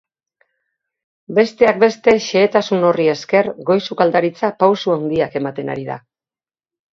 Besteak 1.39 1.77
beste, 1.83 2.15
xehetasun 2.27 2.87
horri 2.87 3.05
esker 3.13 3.51
goi 3.69 3.77
sukaldaritza 3.89 4.51
pausu 4.65 4.97
handiak 4.97 5.39
ematen 5.43 5.71
ari 5.77 5.87
da. 5.93 6.01